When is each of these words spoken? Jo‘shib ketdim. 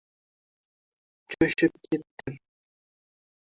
Jo‘shib 1.35 1.77
ketdim. 1.89 2.37